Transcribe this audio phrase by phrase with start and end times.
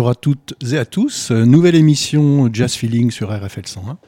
[0.00, 1.30] Bonjour à toutes et à tous.
[1.30, 3.98] Nouvelle émission Jazz Feeling sur RFL 101,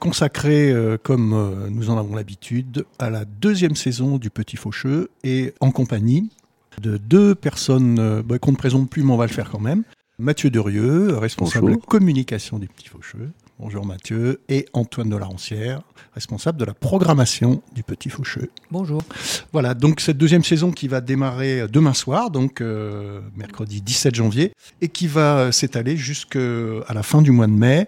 [0.00, 5.10] consacrée, euh, comme euh, nous en avons l'habitude, à la deuxième saison du Petit Faucheux
[5.22, 6.30] et en compagnie
[6.80, 9.60] de deux personnes euh, bah, qu'on ne présente plus, mais on va le faire quand
[9.60, 9.82] même.
[10.18, 11.84] Mathieu Derieux, responsable Bonjour.
[11.84, 13.30] communication du Petit Faucheux.
[13.60, 14.40] Bonjour Mathieu.
[14.48, 18.50] Et Antoine de la Roncière, responsable de la programmation du Petit Faucheux.
[18.72, 19.00] Bonjour.
[19.52, 24.52] Voilà, donc cette deuxième saison qui va démarrer demain soir, donc euh, mercredi 17 janvier,
[24.80, 26.40] et qui va euh, s'étaler jusqu'à
[26.92, 27.86] la fin du mois de mai,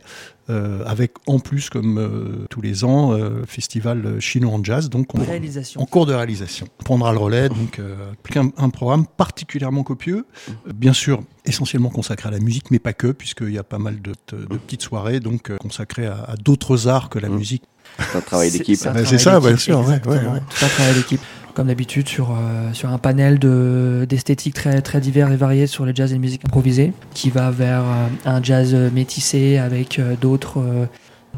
[0.49, 5.15] euh, avec en plus, comme euh, tous les ans, euh, festival chinois en jazz, donc
[5.15, 5.81] on- Réalisation.
[5.81, 6.67] en cours de réalisation.
[6.81, 7.95] On prendra le relais, donc euh,
[8.37, 10.25] un, un programme particulièrement copieux,
[10.73, 14.01] bien sûr essentiellement consacré à la musique, mais pas que, puisqu'il y a pas mal
[14.03, 17.37] de, de petites soirées, donc euh, consacrées à, à d'autres arts que la Mm.
[17.37, 17.63] musique.
[17.99, 18.77] C'est un travail d'équipe.
[18.77, 20.41] c'est ça, bien sûr, ouais, ouais, ouais.
[20.51, 21.21] Tout un travail d'équipe.
[21.57, 25.87] Comme d'habitude, sur, euh, sur un panel de- d'esthétiques très, très divers et variés sur
[25.87, 30.63] le jazz et musique improvisée, qui va vers euh, un jazz métissé avec euh, d'autres.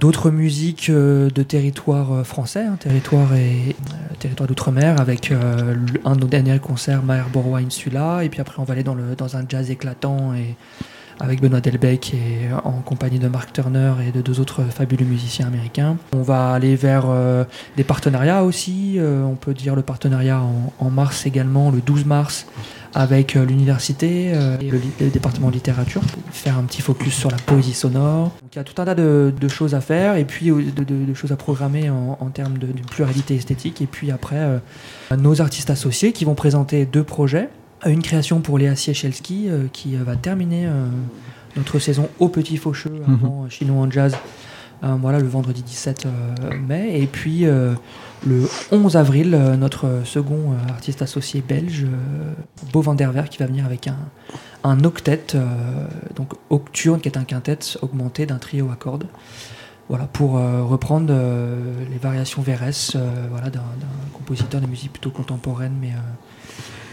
[0.01, 3.75] D'autres musiques de territoire français, hein, territoire et
[4.21, 8.65] territoire d'outre-mer, avec un de nos derniers concerts, Maher Borwa Insula, et puis après on
[8.65, 10.55] va aller dans, le, dans un jazz éclatant et
[11.21, 15.05] avec Benoît Delbecq et euh, en compagnie de Mark Turner et de deux autres fabuleux
[15.05, 15.97] musiciens américains.
[16.15, 17.45] On va aller vers euh,
[17.77, 18.97] des partenariats aussi.
[18.99, 20.41] euh, on peut dire le partenariat
[20.79, 22.47] en, mars également, le 12 mars,
[22.95, 26.03] avec l'université et le, département de littérature
[26.33, 28.33] faire un petit focus sur la poésie sonore.
[28.53, 31.37] Il y a tout un tas de, choses à faire et puis de, choses à
[31.37, 33.83] programmer en, en termes de, pluralité esthétique.
[33.83, 34.61] Et puis après,
[35.17, 37.51] nos artistes associés qui vont présenter deux projets.
[37.87, 40.87] Une création pour Léa Siechelski euh, qui euh, va terminer euh,
[41.57, 44.17] notre saison au Petit Faucheux avant euh, Chinois en Jazz.
[44.83, 47.01] voilà, le vendredi 17 euh, mai.
[47.01, 47.47] Et puis
[48.27, 52.33] le 11 avril, euh, notre second euh, artiste associé belge, euh,
[52.73, 53.97] Beau van der Ver, qui va venir avec un,
[54.65, 55.37] un octet,
[56.17, 59.07] donc Octurne, qui est un quintet augmenté d'un trio à cordes.
[59.89, 61.15] Voilà, pour reprendre
[61.91, 62.99] les variations VRS
[63.31, 63.63] voilà, d'un
[64.13, 65.93] compositeur de musique plutôt contemporaine, mais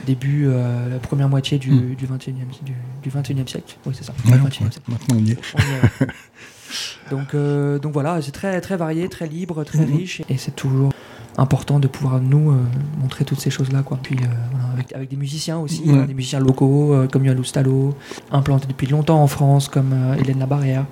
[0.06, 1.96] début, euh, la première moitié du, Mm.
[1.96, 2.34] du 21e,
[2.64, 2.74] du,
[3.04, 3.76] du 21e siècle.
[3.86, 4.14] Oui, c'est ça.
[4.26, 4.80] Ouais, 21e siècle.
[4.88, 5.40] Maintenant on y est.
[5.56, 6.08] On y est.
[7.12, 9.96] donc, euh, donc voilà, c'est très, très varié, très libre, très Mhm.
[9.98, 10.22] riche.
[10.30, 10.92] Et c'est toujours
[11.38, 12.56] important de pouvoir nous euh,
[13.02, 13.82] montrer toutes ces choses-là.
[13.84, 14.00] Quoi.
[14.02, 15.98] Puis voilà, avec, avec des musiciens aussi, Ouais.
[16.00, 17.94] hein, des musiciens locaux comme Yoann Loustalo,
[18.32, 20.86] implantés depuis longtemps en France comme Hélène Labarrière.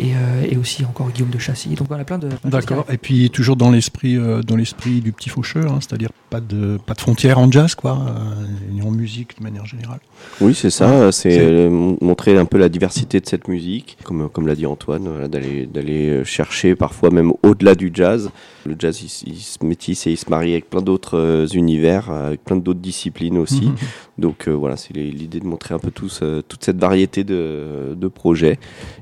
[0.00, 1.68] Et, euh, et aussi encore Guillaume de Chassis.
[1.70, 2.28] Donc voilà, plein de.
[2.28, 2.86] plein de D'accord.
[2.90, 6.78] Et puis toujours dans l'esprit, euh, dans l'esprit du petit faucheur, hein, c'est-à-dire pas de
[6.84, 10.00] pas de frontières en jazz, quoi, euh, en musique de manière générale.
[10.40, 11.12] Oui, c'est ça.
[11.12, 14.54] C'est C'est- euh, mon- montrer un peu la diversité de cette musique, comme, comme l'a
[14.54, 18.30] dit Antoine, voilà, d'aller d'aller chercher parfois même au-delà du jazz.
[18.64, 22.44] Le jazz, il, se métisse et il se marie avec plein d'autres euh, univers, avec
[22.44, 23.66] plein d'autres disciplines aussi.
[23.66, 23.76] Mhm.
[24.18, 27.94] Donc euh, voilà, c'est l'idée de montrer un peu tous, euh, toute cette variété de,
[27.96, 28.58] de projets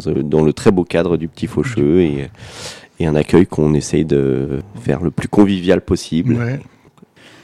[0.07, 2.29] euh, dans le très beau cadre du petit faucheux et,
[2.99, 6.35] et un accueil qu'on essaye de faire le plus convivial possible.
[6.35, 6.61] Ouais.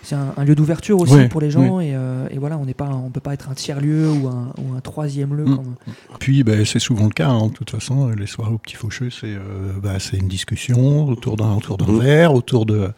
[0.09, 1.81] C'est un, un lieu d'ouverture aussi Ouais, pour les gens.
[1.81, 4.53] Et, euh, et voilà, on n'est pas, on peut pas être un tiers-lieu ou un,
[4.59, 5.45] ou un troisième lieu.
[5.45, 5.57] Mm.
[5.57, 5.75] comme-
[6.21, 7.29] Puis ben, c'est souvent le cas.
[7.29, 11.09] hein, de toute façon, les soirées au petit faucheux, c'est euh, bah, c'est une discussion
[11.09, 11.99] autour d'un autour d'un Mhm.
[12.01, 12.91] verre, autour de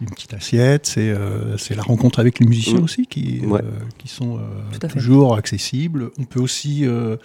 [0.00, 0.84] d'une petite assiette.
[0.86, 2.84] C'est euh, c'est la rencontre avec les musiciens Mhm.
[2.84, 3.60] aussi qui Ouais.
[3.64, 6.10] euh, qui sont euh, toujours accessibles.
[6.18, 7.16] On peut aussi euh,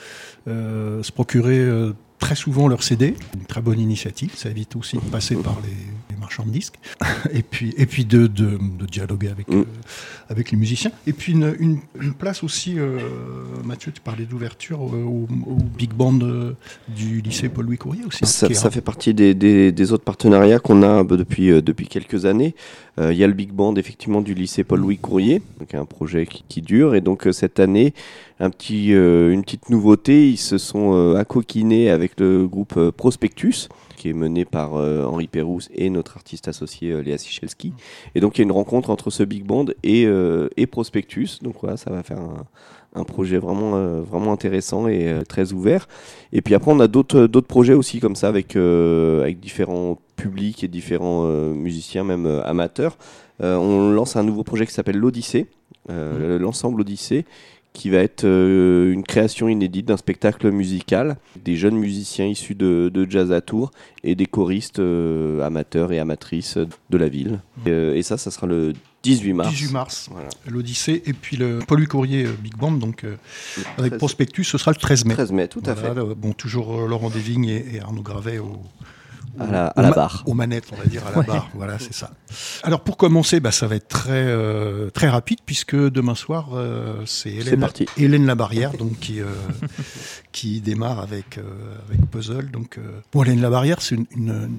[0.48, 4.32] euh, se procurer euh, très souvent leur CD, une très bonne initiative.
[4.36, 5.76] Ça évite aussi de passer par les,
[6.26, 6.76] les marchands de disques.
[7.32, 9.60] et puis, et puis de, de, de dialoguer avec, Mm.
[9.60, 9.64] euh,
[10.30, 10.92] avec les musiciens.
[11.06, 12.98] Et puis une, une, une place aussi, euh,
[13.64, 16.18] Mathieu, tu parlais d'ouverture euh, au, au big band
[16.88, 18.26] du lycée Paul-Louis Courrier aussi.
[18.26, 21.62] Ça, est ça un- fait partie des, des- des autres partenariats qu'on a bah, depuis,
[21.62, 22.56] depuis quelques années.
[22.98, 26.46] Il y a le Big Band effectivement du lycée Paul-Louis Courrier, donc un projet qui,
[26.48, 26.96] qui dure.
[26.96, 27.94] Et donc cette année,
[28.40, 30.30] un petit, une petite nouveauté.
[30.30, 33.68] Ils se sont accoquinés avec le groupe Prospectus
[34.06, 37.74] qui est mené par Henri Pérouse et notre artiste associé Léa Sichelski.
[38.14, 40.08] Et donc il y a une rencontre entre ce big band et,
[40.58, 41.40] et Prospectus.
[41.42, 42.46] Donc voilà, ça va faire un,
[42.96, 45.88] un projet vraiment, euh, vraiment intéressant et euh, très ouvert.
[46.32, 50.00] Et puis après, on a d'autres, d'autres projets aussi comme ça avec, euh, avec différents
[50.16, 52.98] publics et différents musiciens, même amateurs.
[53.42, 55.48] on lance un nouveau projet qui s'appelle l'Odyssée,
[55.90, 56.38] mmh.
[56.38, 57.26] l'ensemble Odyssée,
[57.76, 63.10] qui va être une création inédite d'un spectacle musical, des jeunes musiciens issus de, de
[63.10, 63.72] jazz à Tours
[64.04, 64.82] et des choristes
[65.44, 66.58] amateurs et amatrices
[66.90, 67.42] de la ville.
[67.68, 68.74] Et ça, ça sera le
[69.06, 69.50] 18 mars.
[69.50, 70.10] 18 mars,
[70.48, 71.04] l'Odyssée.
[71.06, 73.16] Et puis le Paul Courrier euh, Big Band, donc euh,
[73.78, 75.14] avec Prospectus, ce sera le 13 mai.
[75.14, 75.94] 13 mai, tout à fait.
[75.94, 78.60] bon, toujours euh, Laurent Desvignes et, Arnaud Gravet au,
[79.40, 80.24] à la, à la barre.
[80.26, 81.50] Aux manettes, on va dire, à la barre.
[81.54, 82.12] Voilà, c'est ça.
[82.64, 84.36] Alors pour commencer, bah, ça va être très
[84.94, 86.50] très rapide puisque demain soir,
[87.06, 87.68] c'est Hélène,
[87.98, 89.20] Hélène Labarrière, donc qui
[90.32, 91.40] qui démarre avec
[91.88, 92.52] avec Puzzle.
[92.52, 92.80] Donc
[93.12, 94.50] bon, Hélène Labarrière, c'est une, une,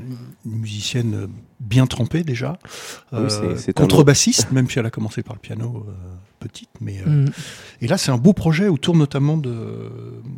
[0.45, 1.29] musicienne
[1.61, 2.59] bien trempée déjà,
[3.57, 5.87] c'est contrebassiste, même si elle a commencé par le piano
[6.49, 7.33] petite, mais euh, mm.
[7.83, 9.55] et là c'est un beau projet autour notamment de.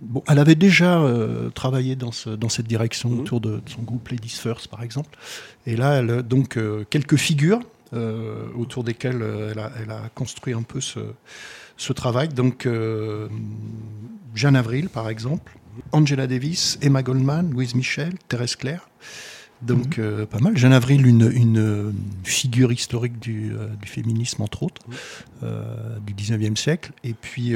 [0.03, 3.21] Bon, elle avait déjà euh, travaillé dans, ce, dans cette direction mm.
[3.21, 5.19] autour de, son groupe Ladies First par exemple,
[5.67, 7.61] et là elle a donc euh, quelques figures
[8.55, 11.01] autour desquelles elle a, elle, a, construit un peu ce,
[11.79, 12.29] ce travail.
[12.29, 12.69] Donc
[14.35, 15.57] Jeanne Avril par exemple,
[15.93, 18.91] Angela Davis, Emma Goldman, Louise Michel, Thérèse Claire.
[19.63, 20.05] Donc, mhm.
[20.05, 20.57] euh, pas mal.
[20.57, 21.95] Jeanne Avril, une, une
[22.25, 24.83] figure historique du, euh, du, féminisme, entre autres,
[25.43, 26.93] euh, du 19e siècle.
[27.05, 27.55] Et puis,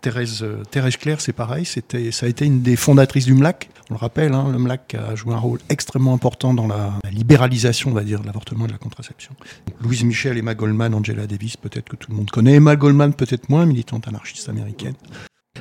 [0.00, 1.64] Thérèse, Thérèse Claire, c'est pareil.
[1.64, 3.68] C'était, ça a été une des fondatrices du MLAC.
[3.90, 7.90] On le rappelle, hein, le MLAC a joué un rôle extrêmement important dans la, libéralisation,
[7.90, 9.34] on va dire, de l'avortement et de la contraception.
[9.82, 12.54] Louise Michel, Emma Goldman, Angela Davis, peut-être que tout le monde connaît.
[12.54, 14.94] Emma Goldman, peut-être moins, militante anarchiste américaine.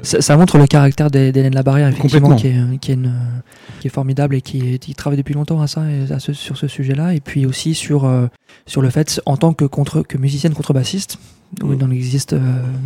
[0.01, 3.13] Ça, montre le caractère d'Hélène Labarrière, effectivement, qui est, qui, est une,
[3.79, 6.67] qui est, formidable et qui, qui, travaille depuis longtemps à ça, à ce, sur ce
[6.67, 7.13] sujet-là.
[7.13, 8.27] Et puis aussi sur, euh,
[8.65, 11.19] sur le fait, en tant que, contre, que musicienne contrebassiste,
[11.61, 12.39] où il en existe euh,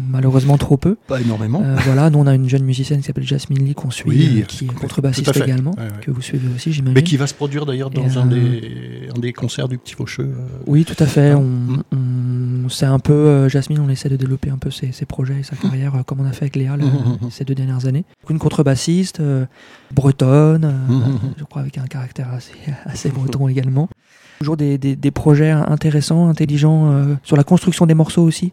[0.10, 0.98] malheureusement trop peu.
[1.08, 1.62] Pas énormément.
[1.64, 4.66] Euh, voilà, nous on a une jeune musicienne qui s'appelle Jasmine Lee qu'on suit, qui
[4.66, 6.96] est contrebassiste également, que vous suivez aussi, j'imagine.
[6.96, 10.34] Mais qui va se produire d'ailleurs dans un, des, un des concerts du Petit Faucheux.
[10.66, 11.34] Oui, tout à fait.
[11.34, 15.40] On, on c'est un peu, euh, Jasmine, on essaie de développer un peu ses, projets
[15.40, 16.78] et sa carrière euh, comme on a fait avec Léa
[17.32, 18.06] ces deux dernières années.
[18.30, 19.46] Une contrebassiste, euh,
[19.92, 20.74] bretonne,
[21.38, 22.54] je crois avec un caractère assez,
[22.86, 23.90] assez breton également.
[24.40, 28.52] Toujours des, des, des, projets intéressants, intelligents euh, sur la construction des morceaux aussi,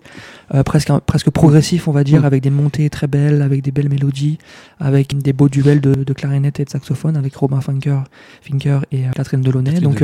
[0.55, 2.25] euh, presque presque progressif on va dire, mm.
[2.25, 4.39] avec des montées très belles, avec des belles mélodies,
[4.81, 8.05] avec des beaux duels de, de clarinette et de saxophone avec Robin Finker,
[8.43, 9.81] Finker et euh, Catherine Delaunay.
[9.81, 10.03] Donc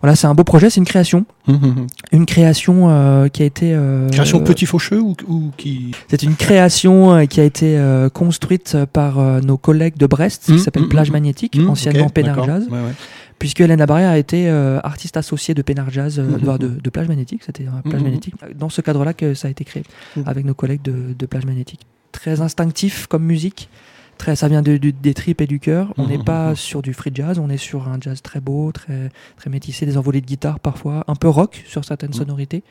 [0.00, 3.78] voilà, c'est un beau projet, c'est une création, mm, mm, une création qui a été
[4.12, 7.78] création petit faucheux ou, ou qui C'est une création qui a été
[8.14, 12.66] construite par nos collègues de Brest, qui s'appelle Plage Magnétique, anciennement okay, Jazz.
[12.70, 12.94] Ouais, ouais
[13.42, 16.58] puisque Hélène Labarrière a été euh, artiste associée de Pénard Jazz, euh, mhm.
[16.80, 18.04] de, Plage Magnétique, c'était Plage mhm.
[18.04, 19.82] Magnétique, dans ce cadre-là que ça a été créé,
[20.14, 20.22] mhm.
[20.28, 21.80] avec nos collègues de, Plage Magnétique.
[22.12, 23.68] Très instinctif comme musique,
[24.16, 25.92] très, ça vient de, des tripes et du cœur.
[25.98, 29.08] On n'est pas sur du free jazz, on est sur un jazz très beau, très,
[29.36, 32.62] très métissé, des envolées de guitare parfois, un peu rock sur certaines sonorités.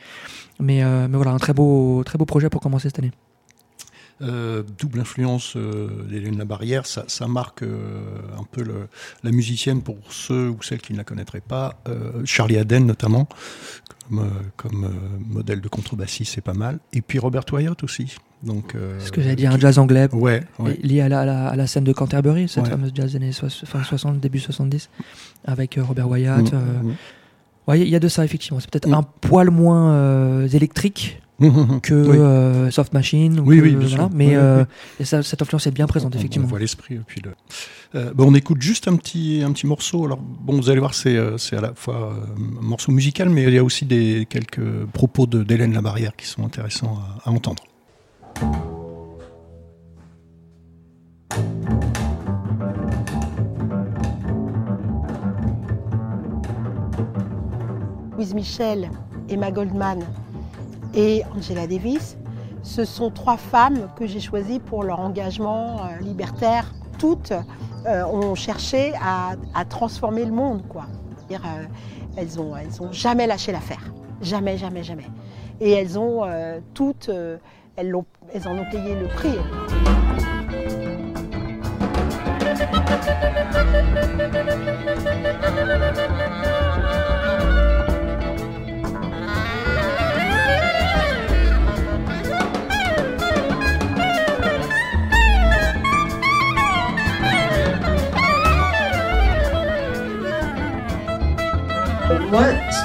[0.62, 3.12] Mais, euh, mais voilà, un très beau, très beau projet pour commencer cette année.
[4.21, 8.01] Euh, double influence euh, d'Hélène Labarrière, ça, ça marque euh,
[8.39, 8.88] un peu le,
[9.24, 11.81] la musicienne pour ceux ou celles qui ne la connaîtraient pas.
[11.88, 13.27] Euh, Charlie Aden notamment,
[14.10, 14.91] comme, comme
[15.27, 16.79] modèle de contrebassiste, c'est pas mal.
[16.93, 18.15] Et puis Robert Wyatt aussi.
[18.43, 20.43] Donc, ce que j'allais dire, un jazz anglais ouais,
[20.81, 24.19] lié à la, à, la, scène de Canterbury, cette fameuse jazz des années fin 60,
[24.19, 24.89] début 70,
[25.45, 26.51] avec Robert Wyatt.
[26.51, 26.95] Mm, mm.
[27.67, 28.60] Ouais, il y a de ça effectivement.
[28.60, 28.95] C'est peut-être mm.
[28.95, 31.22] un poil moins électrique
[31.81, 33.39] que euh, Soft Machine.
[33.39, 34.10] oui, oui, bien sûr.
[34.13, 34.63] Mais euh,
[35.01, 36.45] cette influence est bien présente, effectivement.
[36.48, 37.00] On voit l'esprit.
[37.05, 37.31] Puis le...
[37.95, 40.05] Euh, on écoute juste un petit, un petit morceau.
[40.05, 43.57] Alors, bon, vous allez voir, c'est à la fois un morceau musical, mais il y
[43.57, 47.63] a aussi des, quelques propos d'Hélène Labarrière qui sont intéressants à, à entendre.
[58.15, 58.91] Louise Michel,
[59.29, 60.05] Emma Goldman,
[60.93, 62.17] et Angela Davis.
[62.63, 66.74] Ce sont trois femmes que j'ai choisies pour leur engagement euh, libertaire.
[67.00, 67.33] Toutes
[67.88, 70.67] euh, ont cherché à, transformer le monde.
[70.67, 70.86] Quoi.
[71.31, 71.36] Euh,
[72.17, 73.91] elles n'ont elles ont jamais lâché l'affaire.
[74.21, 75.07] Jamais, jamais, jamais.
[75.60, 76.24] Et elles ont
[76.74, 77.10] toutes,
[77.75, 77.95] elles,
[78.33, 79.38] elles en ont payé le prix.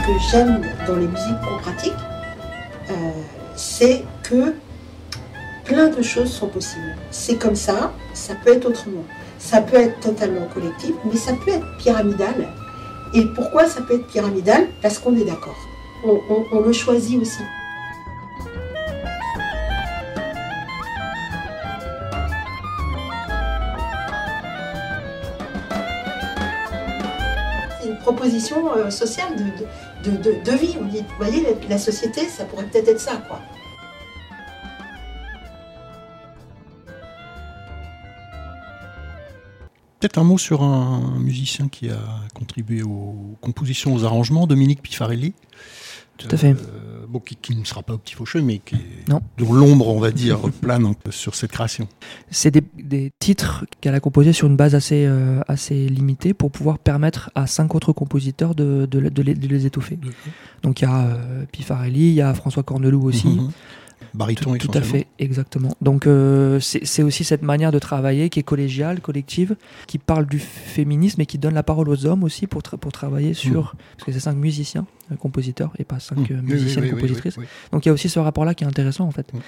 [0.07, 1.93] Que j'aime dans les musiques qu'on pratique,
[2.91, 2.95] euh,
[3.57, 4.55] c'est que
[5.65, 6.95] plein de choses sont possibles.
[7.11, 9.05] C'est comme ça, ça peut être autrement.
[9.39, 12.49] Ça peut être totalement collectif, mais ça peut être pyramidal.
[13.15, 14.69] Et pourquoi ça peut être pyramidal?
[14.81, 15.57] Parce qu'on est d'accord.
[16.05, 17.43] On, le choisit aussi.
[28.03, 29.67] Proposition euh, sociale de,
[30.07, 30.77] de- de- de vie.
[30.81, 33.41] On dit, vous voyez, la, la société, ça pourrait peut-être être ça, quoi.
[40.01, 41.99] Peut-être un mot sur un musicien qui a
[42.35, 45.33] contribué aux compositions, aux arrangements, Dominique Pifarelli.
[46.19, 46.51] Tout à fait.
[46.53, 49.21] Euh, bon, qui, qui ne sera pas au petit faucheux, mais qui est- Non.
[49.39, 51.89] dont l'ombre, on va dire, plane sur cette création.
[52.31, 56.51] C'est des, des titres qu'elle a composés sur une base assez, euh, assez limitée pour
[56.51, 59.99] pouvoir permettre à cinq autres compositeurs de, de, de les, de les étoffer.
[60.63, 63.29] Donc il y a euh, Pifarelli, il y a François Corneloup aussi.
[63.29, 63.51] Mhm.
[64.17, 65.71] Bariton Tout, tout à fait, exactement.
[65.81, 69.57] Donc euh, c'est aussi cette manière de travailler qui est collégiale, collective,
[69.87, 72.93] qui parle du féminisme et qui donne la parole aux hommes aussi pour, tra- pour
[72.93, 73.75] travailler sur...
[73.97, 77.37] Parce que c'est cinq musiciens, euh, compositeurs, et pas cinq oui, musiciennes, oui, oui, compositrices.
[77.37, 77.45] oui.
[77.73, 79.39] Donc il y a aussi ce rapport-là qui est intéressant en fait, Mm.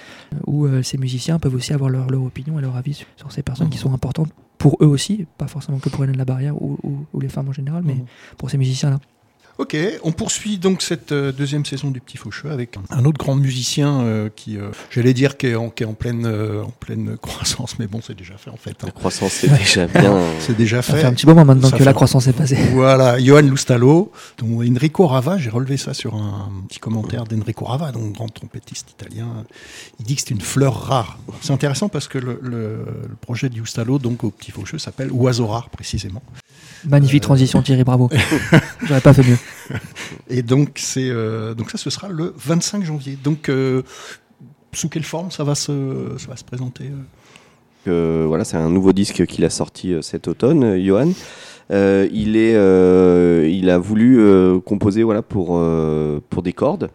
[0.47, 3.31] où euh, ces musiciens peuvent aussi avoir leur, leur opinion et leur avis sur, sur
[3.31, 3.71] ces personnes Mm.
[3.71, 7.05] qui sont importantes pour eux aussi, pas forcément que pour Hélène la Barrière ou, ou-
[7.13, 7.95] ou les femmes en général, mais
[8.37, 8.99] pour ces musiciens-là.
[9.59, 13.35] Ok, on poursuit donc cette euh, deuxième saison du Petit Faucheux avec un, autre grand
[13.35, 16.69] musicien euh, qui, euh, j'allais dire, qui est en, qui est en pleine, euh, en
[16.69, 18.69] pleine croissance, mais bon, c'est déjà fait en fait.
[18.81, 18.85] hein.
[18.85, 20.15] La croissance, c'est déjà bien.
[20.39, 21.01] C'est déjà Ça fait.
[21.01, 22.55] fait un petit moment maintenant Ça que la fait- croissance est passée.
[22.71, 27.91] Voilà, Johan Lustalo, dont Enrico Rava, j'ai relevé ça sur un petit commentaire d'Enrico Rava,
[27.91, 29.43] donc grand trompettiste italien.
[29.99, 31.19] Il dit que c'est une fleur rare.
[31.41, 35.11] C'est intéressant parce que le, le- le projet de Lustalo, donc au Petit Faucheux, s'appelle
[35.11, 36.23] Oiseau rare précisément.
[36.87, 38.09] Magnifique transition Thierry, bravo.
[38.83, 39.37] J'aurais pas fait mieux.
[40.29, 43.17] Et donc c'est euh, donc ça, ce sera le 25 janvier.
[43.23, 43.83] Donc euh,
[44.71, 47.03] sous quelle forme ça va se, ça va se présenter euh?
[47.87, 51.11] Euh, voilà, c'est un nouveau disque qu'il a sorti euh, cet automne, euh, Johan.
[51.71, 56.89] Euh, il, est, euh, il a voulu euh, composer voilà, pour, euh, pour des cordes.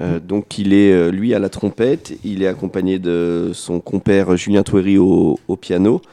[0.00, 4.36] Euh, donc il est euh, lui à la trompette, il est accompagné de son compère
[4.36, 6.08] Julien Touéry au, au piano, euh,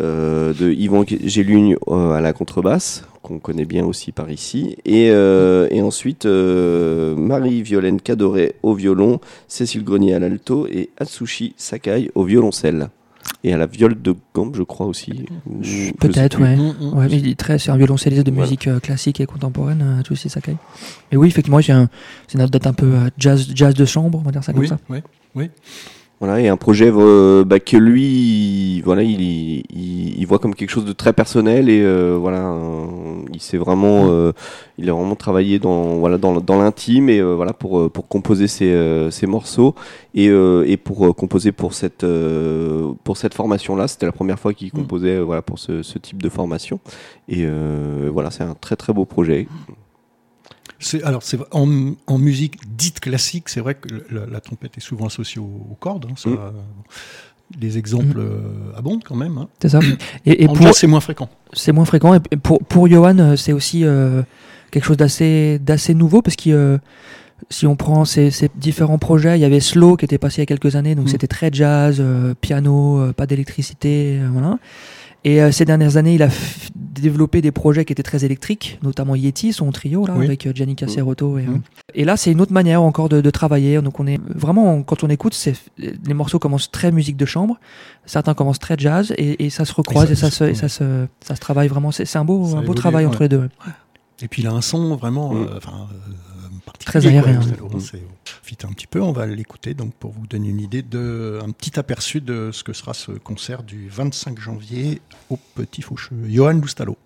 [0.00, 5.68] de Yvan Gélugne euh, à la contrebasse, qu'on connaît bien aussi par ici, et, euh,
[5.70, 12.24] et ensuite euh, Marie-Violaine Cadoré au violon, Cécile Grenier à l'alto et Atsushi Sakai au
[12.24, 12.88] violoncelle.
[13.44, 15.24] Et à la viole de gambe, je crois aussi.
[15.98, 16.56] Peut-être, ouais.
[16.56, 16.98] Mm, mm.
[16.98, 18.46] Ouais, mais il est très, c'est un violoncelliste de Voilà.
[18.46, 20.56] musique euh, classique et contemporaine, euh, Atsushi Sakai.
[21.10, 21.88] Mais oui, effectivement, c'est un,
[22.26, 24.62] c'est une date un peu euh, jazz, jazz de chambre, on va dire ça comme
[24.62, 24.78] Oui, ça.
[25.34, 25.48] oui.
[26.20, 28.04] Voilà, et un projet euh, bah, que lui,
[28.76, 29.64] il- voilà, il, il,
[30.18, 32.84] il voit comme quelque chose de très personnel et euh, voilà, euh,
[33.32, 34.30] il s'est vraiment,
[34.76, 39.08] il a vraiment travaillé dans voilà dans, dans l'intime et voilà pour pour composer ses,
[39.10, 39.74] ses morceaux
[40.14, 42.04] et, et pour composer pour cette
[43.04, 45.98] pour cette formation là, c'était la première fois qu'il composait euh, voilà pour ce, ce
[45.98, 46.80] type de formation
[47.28, 47.46] et
[48.12, 49.48] voilà, c'est un très très beau projet.
[50.80, 54.80] C'est- alors, c'est en, en musique dite classique, c'est vrai que la, la trompette est
[54.80, 56.06] souvent associée aux, aux cordes.
[56.10, 56.34] hein, ça, Mm.
[56.38, 56.50] euh,
[57.60, 59.36] Les exemples euh, abondent quand même.
[59.38, 59.48] hein.
[59.60, 59.80] C'est ça.
[60.26, 61.28] Et, et en pour, jazz, c'est moins fréquent.
[61.52, 62.14] c'est moins fréquent.
[62.14, 64.22] Et pour, pour Johan, euh, c'est aussi euh,
[64.70, 66.78] quelque chose d'assez, d'assez nouveau parce que euh,
[67.50, 70.42] si on prend ces, ces différents projets, il y avait Slow qui était passé il
[70.42, 71.08] y a quelques années, donc Mm.
[71.08, 74.58] c'était très jazz, euh, piano, euh, pas d'électricité, euh, voilà.
[75.24, 76.28] Et euh, ces dernières années, il a
[76.74, 80.24] développé des projets qui étaient très électriques, notamment Yeti, son trio là, Oui.
[80.26, 81.38] avec euh, Gianni Caserotto.
[81.38, 81.62] Et, euh, Mm.
[81.94, 83.80] et là, c'est une autre manière encore de, de travailler.
[83.82, 87.58] Donc on est vraiment, quand on écoute, c'est, les morceaux commencent très musique de chambre,
[88.06, 90.68] certains commencent très jazz, et, et ça se recroise Et et ça- se, et ça,
[90.68, 91.90] se, ça se travaille vraiment.
[91.90, 93.10] C'est, un beau, un beau travail ouais.
[93.10, 93.48] entre les deux.
[94.22, 95.36] Et puis il a un son vraiment Mm.
[95.42, 95.86] euh, enfin,
[96.78, 97.40] Très aérien,
[98.64, 101.78] un petit peu, on va l'écouter donc pour vous donner une idée de un petit
[101.78, 106.16] aperçu de ce que sera ce concert du 25 janvier au Petit Faucheux.
[106.28, 106.96] Johan Lustalo.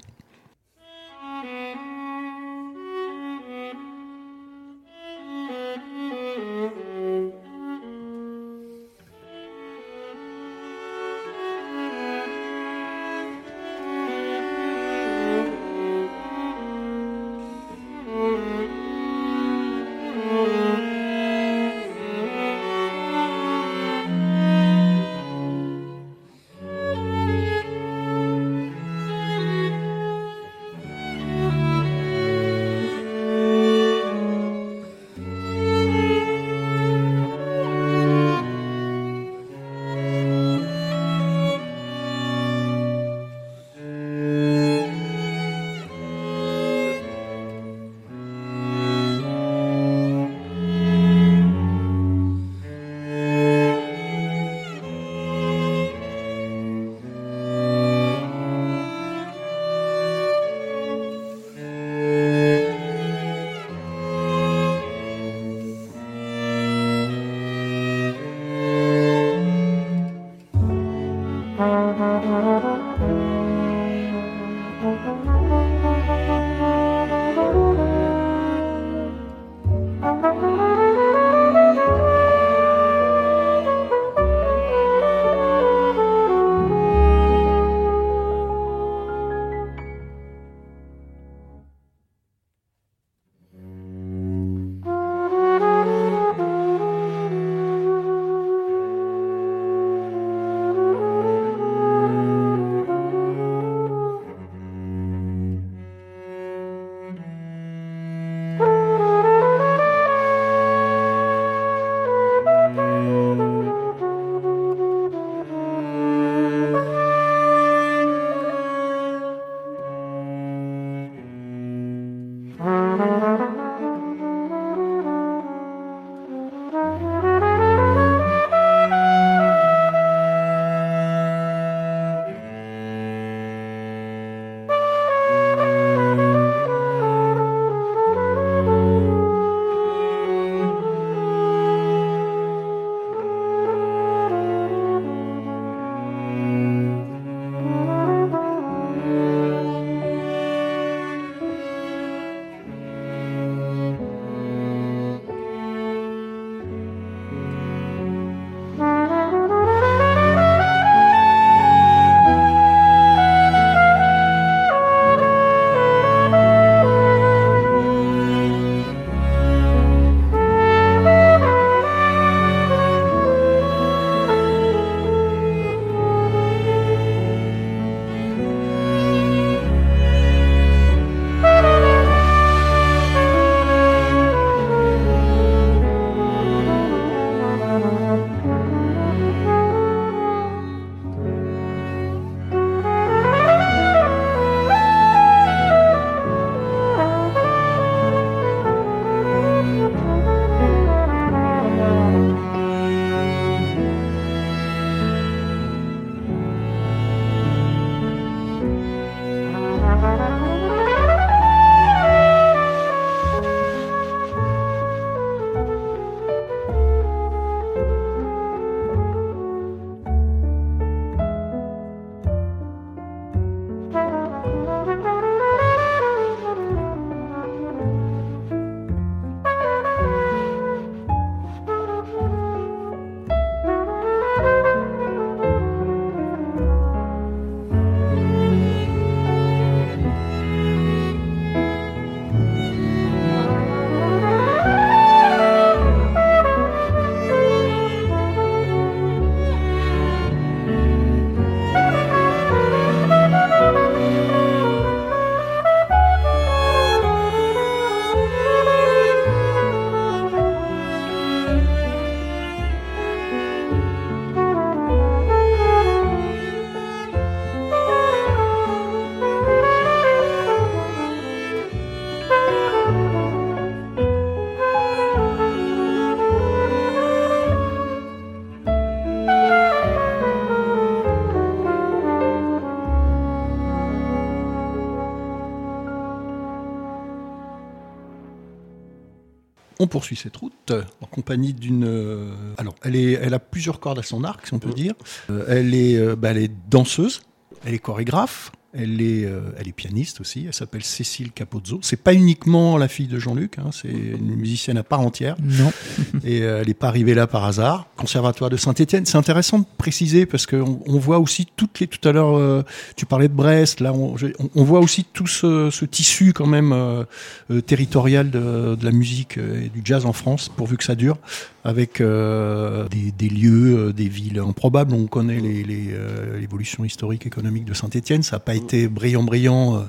[289.84, 291.84] On poursuit cette route en compagnie d'une.
[291.84, 294.94] euh, alors, elle, est, elle a plusieurs cordes à son arc, si on peut dire.
[295.30, 297.20] Euh, elle, est, euh, bah, elle est danseuse,
[297.64, 300.44] elle est chorégraphe, elle est, euh, elle est pianiste aussi.
[300.46, 301.78] Elle s'appelle Cécile Capozzo.
[301.82, 305.36] C'est pas uniquement la fille de Jean-Luc, hein, c'est une musicienne à part entière.
[305.42, 305.72] Non.
[306.24, 307.86] Et euh, elle n'est pas arrivée là par hasard.
[307.96, 309.06] Conservatoire de Saint-Étienne.
[309.06, 311.86] C'est intéressant de préciser parce qu'on on voit aussi toutes les.
[311.86, 312.62] Tout à l'heure, euh,
[312.96, 313.80] tu parlais de Brest.
[313.80, 317.04] Là, on, j'ai- on- on voit aussi tout ce, ce tissu quand même euh,
[317.50, 321.16] euh, territorial de, de la musique et du jazz en France, pourvu que ça dure,
[321.64, 324.92] avec euh, des, lieux, euh, des villes improbables.
[324.94, 328.22] On connaît les- les, euh, l'évolution historique économique de Saint-Étienne.
[328.22, 329.84] Ça n'a pas été brillant, brillant.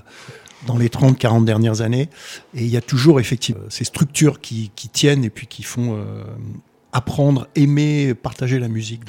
[0.67, 2.09] dans les 30, 40 dernières années.
[2.55, 5.99] Et il y a toujours effectivement ces structures qui, tiennent et puis qui font
[6.91, 9.01] apprendre, aimer, partager la musique.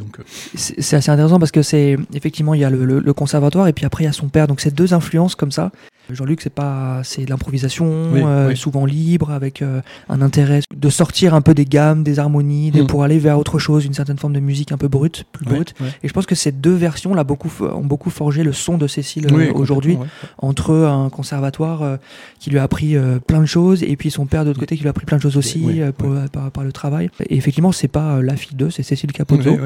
[0.55, 3.73] C'est assez intéressant parce que c'est effectivement il y a le, le- le conservatoire et
[3.73, 5.71] puis après il y a son père donc c'est deux influences comme ça.
[6.11, 8.57] Jean-Luc c'est pas c'est de l'improvisation Oui, euh, oui.
[8.57, 12.83] souvent libre avec euh, un intérêt de sortir un peu des gammes, des harmonies, de-
[12.83, 12.87] Mm.
[12.87, 15.75] pour aller vers autre chose, une certaine forme de musique un peu brute, plus brute.
[16.03, 18.87] Et je pense que ces deux versions là beaucoup ont beaucoup forgé le son de
[18.87, 19.99] Cécile euh, aujourd'hui
[20.39, 21.97] entre un conservatoire euh,
[22.39, 24.77] qui lui a appris euh, plein de choses et puis son père de l'autre côté
[24.77, 27.11] qui lui a appris plein de choses aussi pour- par, par le travail.
[27.29, 29.57] Et effectivement c'est pas la fille d'eux, c'est Cécile Capozzo.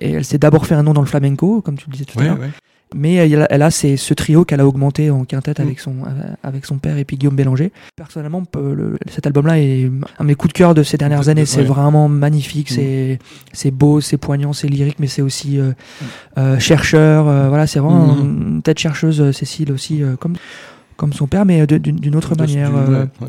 [0.00, 2.18] Et elle s'est d'abord fait un nom dans le flamenco, comme tu le disais tout
[2.18, 2.38] à l'heure.
[2.94, 5.62] Mais elle a, elle a ces- ce trio qu'elle a augmenté en quintette Mm.
[5.62, 5.94] avec, son,
[6.42, 7.70] avec son père et puis Guillaume Bélanger.
[7.96, 11.28] Personnellement, le- cet album-là est un de mes coups de cœur de ces dernières De-
[11.30, 11.44] années.
[11.44, 11.64] C'est ouais.
[11.66, 12.74] vraiment magnifique, Mm.
[12.74, 13.18] c'est
[13.52, 15.72] c'est beau, c'est poignant, c'est lyrique, mais c'est aussi euh,
[16.38, 17.28] euh, chercheur.
[17.28, 18.20] euh, voilà, c'est vraiment Mm.
[18.56, 20.36] une tête chercheuse, euh, Cécile aussi, euh, comme,
[20.96, 22.72] comme son père, mais d'une d'une autre manière.
[22.74, 23.28] ouais, ouais.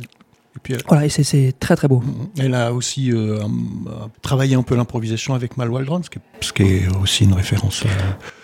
[0.60, 2.04] Et puis, elle, Voilà, et c'est- très très beau.
[2.38, 3.40] elle a aussi euh,
[4.22, 7.32] travaillé un peu l'improvisation avec Mal Waldron, ce qui, est, ce qui est aussi une
[7.34, 7.84] référence.
[7.86, 7.90] euh,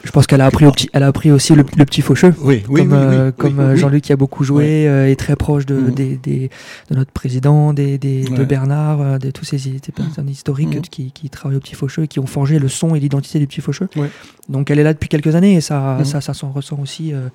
[0.05, 2.33] Je pense qu'elle a appris au petit, elle a appris aussi le, le petit faucheux.
[2.39, 3.75] Oui, oui, comme, oui, euh, comme euh.
[3.75, 5.91] Jean-Luc qui a beaucoup joué, euh, est très proche de, Mhm.
[5.93, 6.49] des, des-
[6.89, 8.45] de notre président, des, des- de Ouais.
[8.45, 12.07] Bernard, euh, de tous ces, ces personnes historiques qui, qui travaillent au Petit Faucheux et
[12.07, 13.89] qui ont forgé le son et l'identité du Petit Faucheux.
[13.97, 14.09] Ouais.
[14.47, 17.27] Donc elle est là depuis quelques années et ça, ça, ça s'en ressent aussi euh,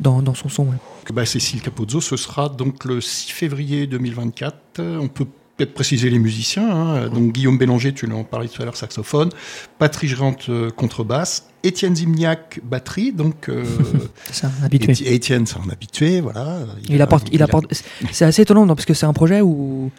[0.00, 0.64] dans, dans son son.
[0.64, 0.76] ouais.
[1.12, 4.56] Bah, Cécile Capozzo, ce sera donc le 6 février 2024.
[4.80, 5.26] Euh, On peut
[5.56, 6.68] peut-être préciser les musiciens.
[6.70, 7.08] hein.
[7.08, 9.30] Donc Guillaume Bélanger, tu l'as parlé tout à l'heure, saxophone.
[9.78, 11.48] Patrice Rente, euh, contrebasse.
[11.62, 13.12] Étienne Zimniak, batterie.
[13.12, 13.64] Donc euh,
[14.30, 14.92] C'est un habitué.
[14.92, 16.58] Éti- Étienne, c'est un habitué, voilà.
[16.88, 17.72] Il, apporte, il a- apporte.
[18.12, 19.90] C'est assez étonnant non, parce que c'est un projet où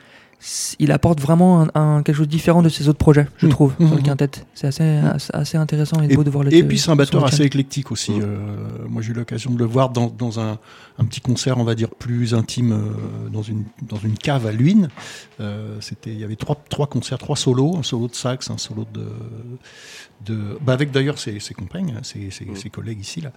[0.80, 3.52] il apporte vraiment un, un- quelque chose de différent de ses autres projets, je Mhm.
[3.52, 4.04] trouve, sur le Mhm.
[4.04, 4.30] quintet.
[4.54, 6.95] C'est assez, assez, assez intéressant et, Et, beau de voir le et puis c'est un
[6.95, 8.12] batteur assez éclectique aussi.
[8.12, 8.21] Mm.
[8.21, 8.38] Euh,
[8.88, 10.60] moi j'ai eu l'occasion de le voir dans, dans un,
[11.00, 14.52] un petit concert, on va dire plus intime, euh, dans une dans une cave à
[14.52, 14.89] Luynes.
[15.39, 18.58] Euh, C'était, il y avait trois trois concerts, trois solos, un solo de sax, un
[18.60, 19.06] solo de
[20.25, 22.56] de, bah avec d'ailleurs ses, ses compagnes, hein, ses, ses, Mm.
[22.56, 23.32] ses collègues ici là,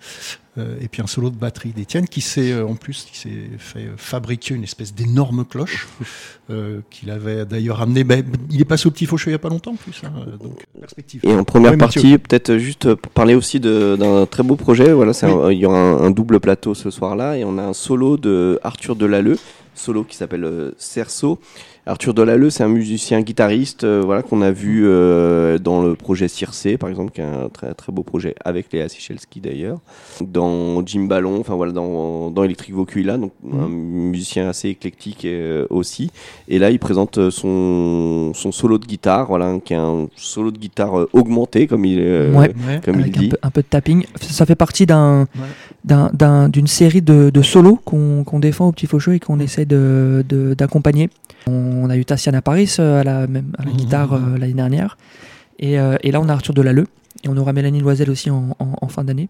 [0.58, 3.50] Euh, et puis un solo de batterie d'Étienne qui s'est euh, en plus qui s'est
[3.58, 5.86] fait fabriquer une espèce d'énorme cloche
[6.50, 8.02] euh, qu'il avait d'ailleurs amené.
[8.02, 8.16] bah,
[8.50, 10.02] il est passé au petit faucheux il y a pas longtemps en plus.
[10.04, 10.10] hein,
[10.42, 11.20] donc perspective.
[11.22, 14.92] Et en première partie, peut-être juste pour parler aussi d'un très beau projet.
[14.92, 17.72] Voilà, un- il y aura un, un double plateau ce soir-là et on a un
[17.74, 19.38] solo de Arthur Delalleux,
[19.74, 21.38] solo qui s'appelle Cerceau.
[21.90, 26.28] Arthur Delalleux, c'est un musicien guitariste, euh, voilà qu'on a vu euh, dans le projet
[26.28, 29.78] Circé, par exemple, qui est un très très beau projet avec Léa Sichelski d'ailleurs.
[30.20, 33.60] Dans Jim Ballon, enfin voilà, dans, dans Electric Vocula, donc Mhm.
[33.60, 36.12] un musicien assez éclectique euh, aussi.
[36.46, 40.58] Et là, il présente son, son solo de guitare, voilà, qui est un solo de
[40.58, 42.52] guitare augmenté, comme il, Ouais.
[42.84, 43.28] Comme il un dit.
[43.30, 44.04] peu, un peu de tapping.
[44.20, 45.26] Ça fait partie d'un, Ouais.
[45.84, 49.40] d'un- d'un- d'une série de, de solos qu'on, qu'on défend au Petit Faucheux et qu'on
[49.40, 51.10] essaie de, de- d'accompagner.
[51.46, 53.76] On a eu Tassiana Paris euh, à la, même, à la Mhm.
[53.76, 54.98] guitare euh, l'année dernière.
[55.58, 56.88] Et, euh, et là, on a Arthur Delalleux.
[57.24, 59.28] Et on aura Mélanie Loisel aussi en, en- en fin d'année.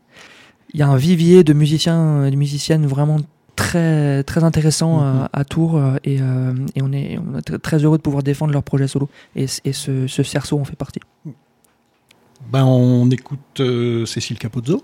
[0.74, 3.18] Il y a un vivier de musiciens et de musiciennes vraiment
[3.56, 5.02] très, très intéressant Mhm.
[5.04, 5.80] à, à Tours.
[6.04, 8.88] Et, euh, et on est, on est tr- très heureux de pouvoir défendre leur projet
[8.88, 9.08] solo.
[9.36, 11.00] Et, et ce, ce cerceau en fait partie.
[12.50, 14.82] Ben, on écoute euh, Cécile Capozzo.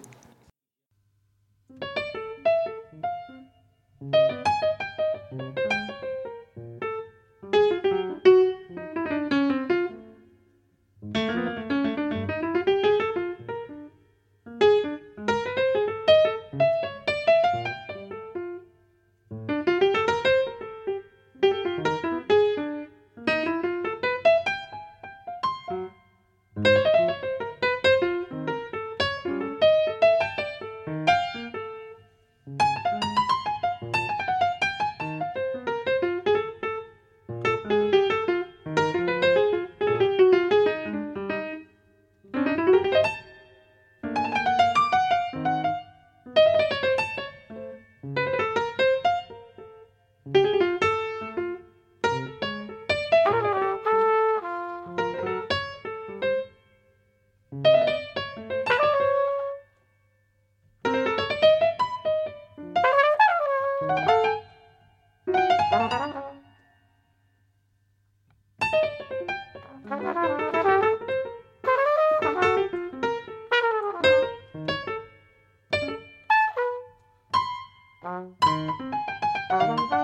[78.06, 79.95] Música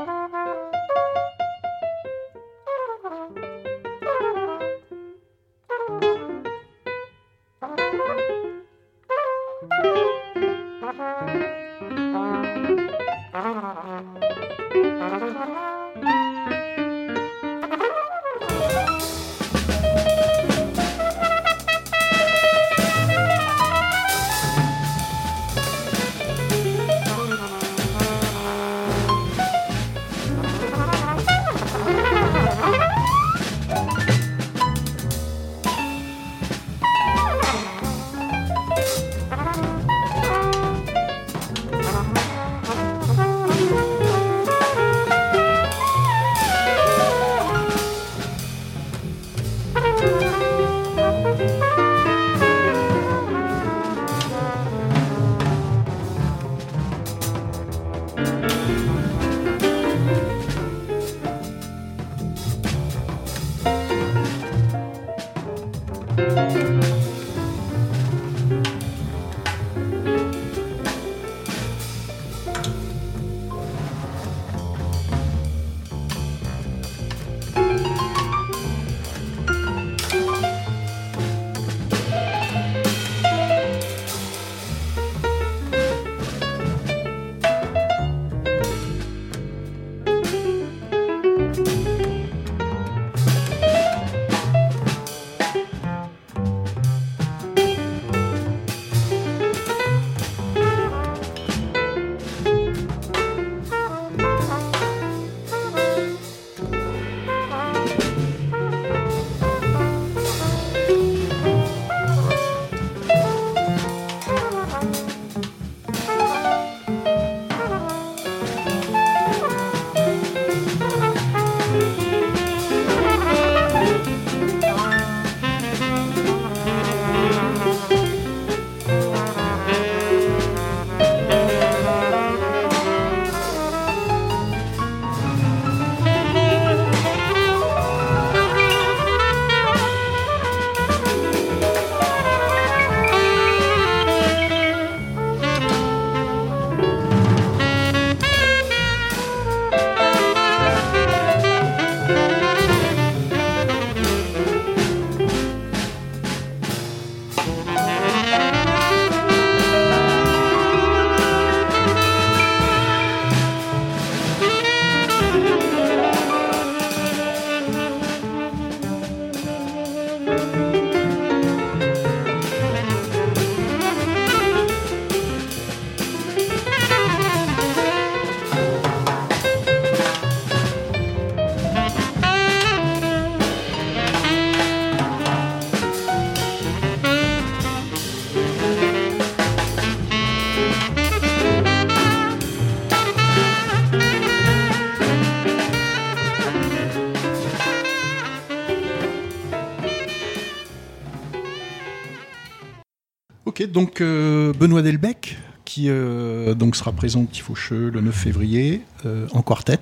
[203.52, 205.36] Ok, donc euh, Benoît Delbecq,
[205.66, 209.78] qui euh, donc sera présent au Petit Faucheux le 9 février euh, en quartet,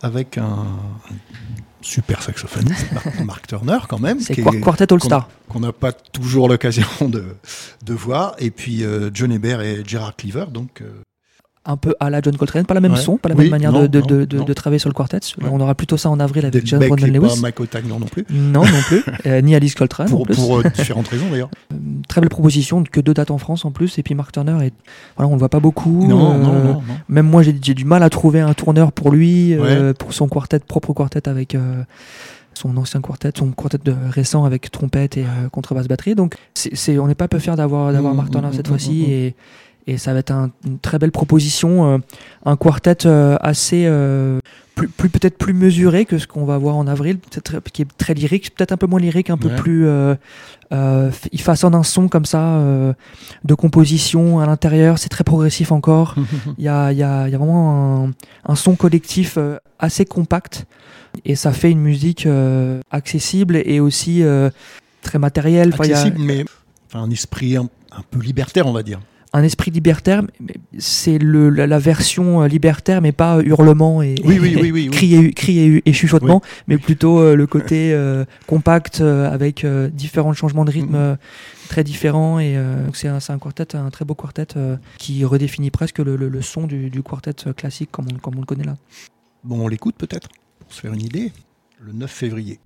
[0.00, 0.64] avec un,
[1.80, 4.20] super saxophoniste, Mark, Mark Turner quand même.
[4.20, 5.28] C'est Quartet All Star?
[5.48, 7.34] qu'on n'a pas toujours l'occasion de,
[7.84, 8.36] de voir.
[8.38, 10.80] Et puis John Hébert et Gerard Cleaver, donc
[11.66, 12.98] Un peu à la John Coltrane, pas la même Ouais.
[12.98, 15.18] son, pas la Oui, même manière non, de, de, de, de- travailler sur le quartet.
[15.42, 15.48] Ouais.
[15.52, 17.20] On aura plutôt ça en avril avec John Lewis.
[17.28, 18.24] pas Mike Ottagnan non plus.
[18.30, 19.02] Non, non plus.
[19.26, 20.34] Euh, ni Alice Coltrane en Pour, plus.
[20.36, 21.50] pour euh, différentes raisons d'ailleurs.
[22.08, 23.98] Très belle proposition, que deux dates en France en plus.
[23.98, 24.72] Et puis Mark Turner, est,
[25.16, 26.06] voilà, on le voit pas beaucoup.
[26.08, 26.82] Non, Euh, non, non.
[27.10, 30.60] Même moi, j'ai du mal à trouver un tourneur pour lui, euh, pour son quartet,
[30.60, 31.82] propre quartet avec euh,
[32.54, 36.14] son ancien quartet, son quartet de, récent avec trompette et euh, contrebasse batterie.
[36.14, 38.70] Donc, c'est on n'est pas peu fier d'avoir d'avoir Mm, Mark Turner mm, cette mm,
[38.70, 39.02] fois-ci.
[39.02, 39.34] Et,
[39.90, 41.94] et ça va être un- une très belle proposition.
[41.94, 41.98] euh,
[42.44, 43.84] un quartet euh, assez.
[43.86, 44.38] euh,
[44.74, 47.88] plus, plus- peut-être plus mesuré que ce qu'on va voir en avril, peut-être qui est
[47.98, 49.86] très lyrique, peut-être un peu moins lyrique, un peu plus.
[51.32, 52.62] il façonne un son comme ça
[53.44, 56.14] de composition à l'intérieur, c'est très progressif encore.
[56.58, 58.10] Il y a, il y a- y a vraiment un,
[58.46, 59.38] un son collectif
[59.78, 60.66] assez compact
[61.24, 62.26] et ça fait une musique
[62.90, 64.22] accessible et aussi
[65.02, 65.70] très matérielle.
[65.74, 66.44] Enfin, a Accessible, mais
[66.94, 69.00] un esprit un, un peu libertaire, on va dire.
[69.32, 74.16] Un esprit libertaire, mais c'est le- la, la version euh, libertaire, mais pas hurlement et,
[74.24, 79.64] Oui, et, cri et, et chuchotement, mais plutôt euh, le côté euh, compact euh, avec
[79.64, 80.94] euh, différents changements de rythme Mhm.
[80.96, 81.16] euh,
[81.68, 82.40] très différents.
[82.40, 86.16] Et euh, c'est un, un quartet, un très beau quartet euh, qui redéfinit presque le,
[86.16, 88.76] le- le son du, du quartet euh, classique comme on, comme on le connaît là.
[89.44, 91.32] Bon, on l'écoute peut-être, pour se faire une idée,
[91.80, 92.58] le 9 février.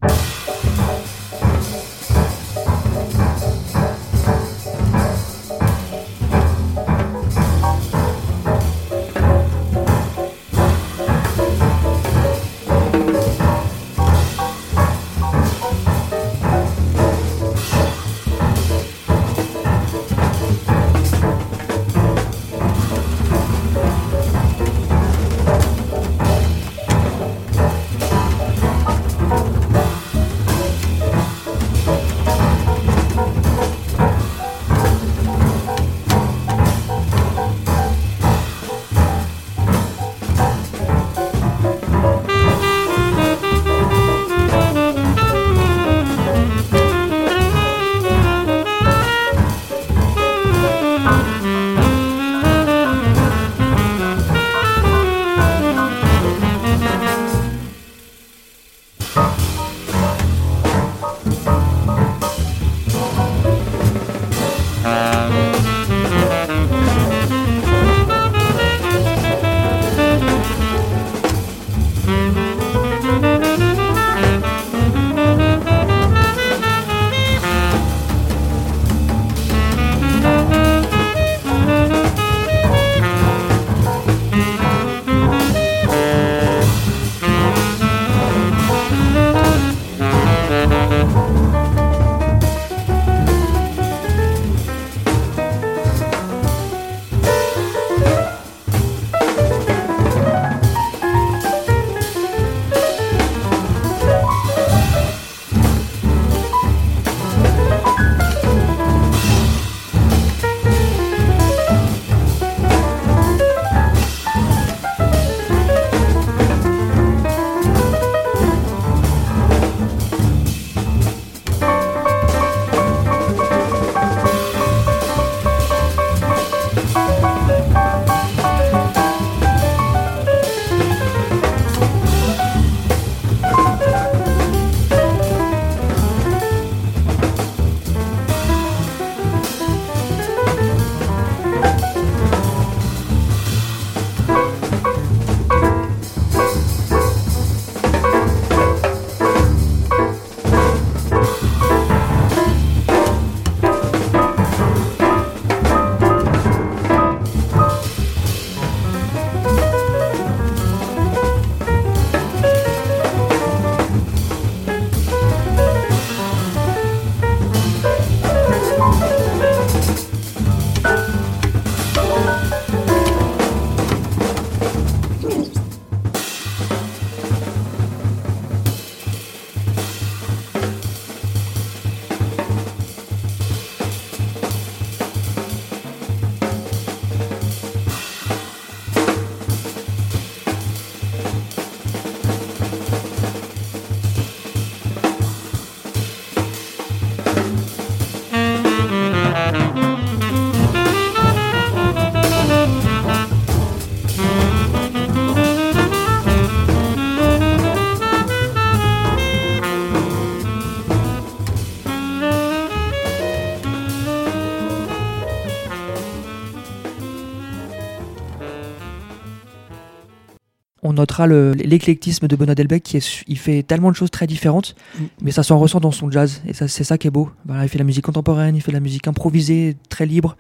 [220.95, 224.75] Notera le- l'éclectisme de Benoît Delbecq qui est, il fait tellement de choses très différentes,
[224.99, 225.03] Mm.
[225.23, 227.31] mais ça s'en ressent dans son jazz et ça, c'est ça qui est beau.
[227.47, 230.37] Voilà, il fait la musique contemporaine, il fait la musique improvisée, très libre.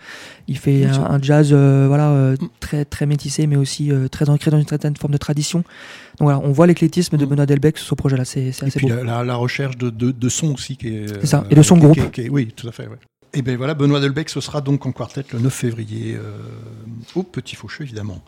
[0.48, 2.48] Il fait un, jazz euh, voilà euh, Mm.
[2.60, 5.58] très très métissé, mais aussi euh, très ancré dans une certaine forme de tradition.
[6.18, 7.28] Donc voilà, on voit l'éclectisme de Mm.
[7.28, 8.94] Benoît Delbecq sur ce projet-là, c'est c'est Et assez puis beau.
[8.94, 11.26] la, la- la recherche de, de, de son aussi qui est.
[11.26, 12.10] Ça, et de son qui- groupe.
[12.12, 12.86] qui- oui, tout à fait.
[12.86, 12.96] Ouais.
[13.36, 16.38] Et bien voilà, Benoît Delbecq, ce sera donc en quartet le 9 février euh,
[17.16, 18.20] au Petit Faucheux, évidemment.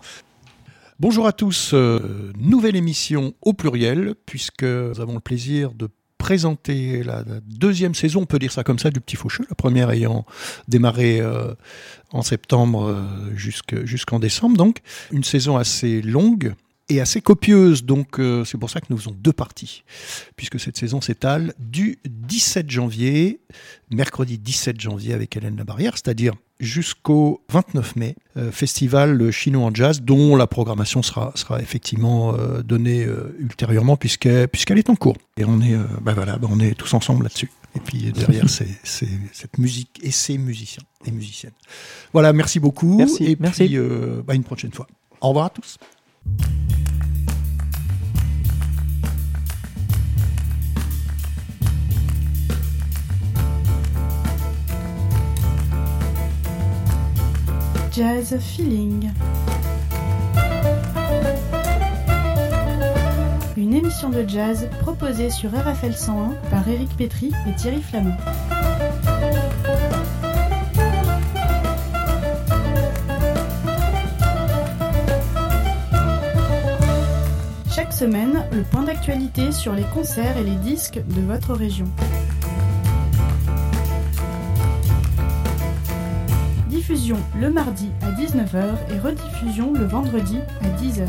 [0.99, 7.03] Bonjour à tous, euh, nouvelle émission au pluriel, puisque nous avons le plaisir de présenter
[7.03, 10.25] la, deuxième saison, on peut dire ça comme ça, du Petit Faucheux, la première ayant
[10.69, 11.53] démarré euh,
[12.13, 13.03] en septembre euh,
[13.35, 14.79] jusque- jusqu'en décembre, donc.
[15.13, 16.55] Une saison assez longue
[16.89, 19.83] et assez copieuse, donc euh, c'est pour ça que nous faisons deux parties,
[20.37, 23.41] puisque cette saison s'étale du 17 janvier,
[23.91, 30.01] mercredi 17 janvier avec Hélène Labarrière, c'est-à-dire jusqu'au 29 mai, euh, festival chinois en jazz,
[30.01, 35.17] dont la programmation sera, sera effectivement euh, donnée euh, ultérieurement, puisqu'elle puisqu'elle est en cours.
[35.37, 37.51] Et on est, euh, bah voilà, bah on est tous ensemble là-dessus.
[37.75, 41.53] Et puis derrière, c'est c'est cette musique et ces musiciens et musiciennes.
[42.13, 42.97] Voilà, merci beaucoup.
[42.97, 43.25] Merci.
[43.25, 43.67] Et Merci.
[43.67, 44.87] puis, euh, bah, une prochaine fois.
[45.21, 45.77] Au revoir à tous.
[57.97, 59.11] Jazz Feeling.
[63.57, 68.17] Une émission de jazz proposée sur RFL 101 par Éric Pétry et Thierry Flamand.
[77.97, 81.87] Semaine, le point d'actualité sur les concerts et les disques de votre région.
[86.69, 91.07] Diffusion le mardi à 19h et rediffusion le vendredi à 10h.